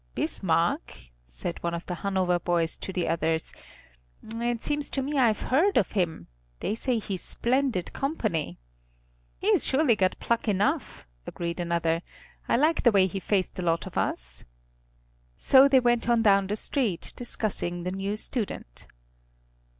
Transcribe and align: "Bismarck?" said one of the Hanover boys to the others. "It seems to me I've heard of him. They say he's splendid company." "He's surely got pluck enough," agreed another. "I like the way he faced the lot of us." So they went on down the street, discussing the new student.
"Bismarck?" 0.15 1.11
said 1.27 1.61
one 1.61 1.75
of 1.75 1.85
the 1.85 1.93
Hanover 1.93 2.39
boys 2.39 2.79
to 2.79 2.91
the 2.91 3.07
others. 3.07 3.53
"It 4.23 4.63
seems 4.63 4.89
to 4.89 5.03
me 5.03 5.19
I've 5.19 5.41
heard 5.41 5.77
of 5.77 5.91
him. 5.91 6.25
They 6.59 6.73
say 6.73 6.97
he's 6.97 7.21
splendid 7.21 7.93
company." 7.93 8.57
"He's 9.39 9.63
surely 9.63 9.95
got 9.95 10.19
pluck 10.19 10.47
enough," 10.47 11.05
agreed 11.27 11.59
another. 11.59 12.01
"I 12.49 12.57
like 12.57 12.81
the 12.81 12.91
way 12.91 13.05
he 13.05 13.19
faced 13.19 13.57
the 13.57 13.61
lot 13.61 13.85
of 13.85 13.95
us." 13.95 14.43
So 15.35 15.67
they 15.67 15.79
went 15.79 16.09
on 16.09 16.23
down 16.23 16.47
the 16.47 16.55
street, 16.55 17.13
discussing 17.15 17.83
the 17.83 17.91
new 17.91 18.17
student. 18.17 18.87